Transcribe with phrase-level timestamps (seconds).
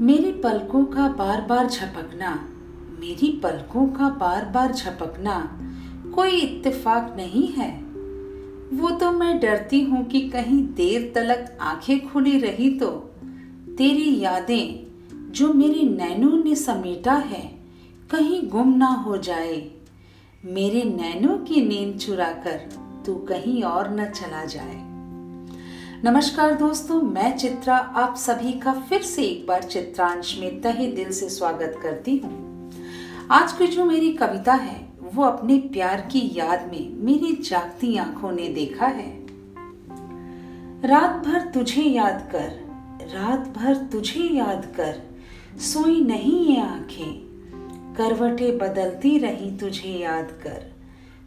[0.00, 2.48] पलकों का बार बार झपकना,
[3.00, 5.60] मेरी पलकों का बार बार झपकना
[6.14, 7.82] कोई इत्तेफाक नहीं है।
[8.76, 12.90] वो तो मैं डरती हूँ कि कहीं देर तलक आँखें खुली रही तो।
[13.78, 14.86] तेरी यादें,
[15.32, 17.58] जो मेरे नैनों ने समेटा है,
[18.10, 19.70] कहीं गुम ना हो जाए।
[20.44, 22.68] मेरे नैनों की नींद चुराकर
[23.06, 24.93] तू कहीं और न चला जाए।
[26.02, 31.12] नमस्कार दोस्तों, मैं चित्रा, आप सभी का फिर से एक बार चित्रांश में तहे दिल
[31.12, 32.72] से स्वागत करती हूँ।
[33.30, 38.32] आज की जो मेरी कविता है, वो अपने प्यार की याद में मेरी जागती आँखों
[38.32, 39.26] ने देखा है।
[40.84, 42.50] रात भर तुझे याद कर,
[43.14, 45.00] रात भर तुझे याद कर,
[45.60, 47.20] सोई नहीं ये आँखें,
[47.94, 50.72] करवटे बदलती रही तुझे याद कर,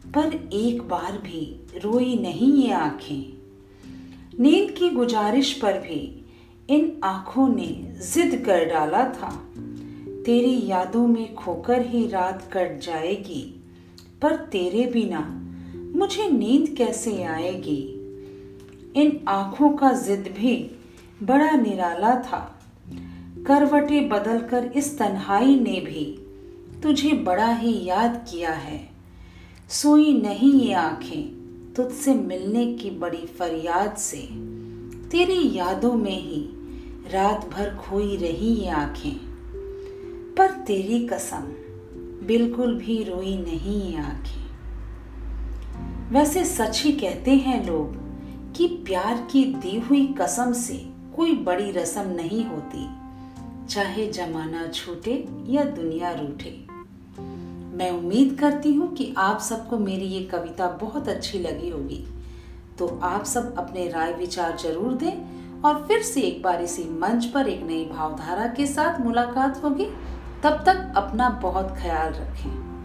[0.06, 3.37] पर एक बार भी रोई नहीं ये आँखें।
[4.40, 6.24] नींद की गुजारिश पर भी
[6.70, 9.52] इन आँखों ने जिद कर डाला था।
[10.26, 13.64] तेरी यादों में खोकर ही रात कट जाएगी,
[14.22, 15.44] पर तेरे बिना
[15.96, 17.94] मुझे नींद कैसे आएगी?
[18.96, 20.70] इन आँखों का जिद भी
[21.22, 22.60] बड़ा निराला था।
[23.46, 26.26] करवटे बदलकर इस तन्हाई ने भी
[26.82, 28.88] तुझे बड़ा ही याद किया है।
[29.68, 31.37] सोई नहीं ये आँखें
[31.78, 34.18] तुझसे मिलने की बड़ी फरियाद से।
[35.10, 36.40] तेरी यादों में ही
[37.12, 39.16] रात भर खोई रही ये आँखें।
[40.34, 41.44] पर तेरी कसम,
[42.26, 44.48] बिल्कुल भी रोई नहीं ये आँखें।
[46.10, 47.96] वैसे सच ही कहते हैं लोग
[48.56, 52.88] कि प्यार की दी हुई कसम से कोई बड़ी रस्म नहीं होती,
[53.66, 56.77] चाहे जमाना छूटे या दुनिया रूठे।
[57.78, 62.04] मैं उम्मीद करती हूँ कि आप सबको मेरी ये कविता बहुत अच्छी लगी होगी।
[62.78, 67.24] तो आप सब अपने राय विचार ज़रूर दें और फिर से एक बार इसी मंच
[67.24, 69.84] पर एक नई भावधारा के साथ मुलाकात होगी।
[70.42, 72.77] तब तक अपना बहुत ख्याल रखें।